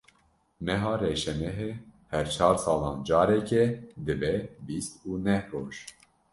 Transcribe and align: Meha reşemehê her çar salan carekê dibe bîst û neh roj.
Meha 0.65 0.93
reşemehê 1.03 1.71
her 2.13 2.27
çar 2.35 2.55
salan 2.65 2.97
carekê 3.09 3.65
dibe 4.05 4.35
bîst 4.65 4.93
û 5.09 5.11
neh 5.25 5.43
roj. 5.53 5.75